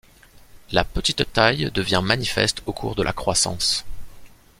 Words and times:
La 0.71 0.83
petite 0.83 1.31
taille 1.31 1.69
devient 1.71 2.01
manifeste 2.03 2.63
au 2.65 2.73
cours 2.73 2.95
de 2.95 3.03
la 3.03 3.13
croissance. 3.13 3.85